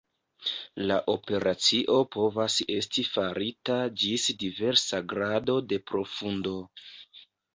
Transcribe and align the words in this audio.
La 0.91 0.95
operacio 1.11 1.97
povas 2.15 2.55
esti 2.77 3.03
farita 3.09 3.77
ĝis 4.03 4.25
diversa 4.45 5.03
grado 5.13 5.59
de 5.73 5.79
profundo. 5.93 6.57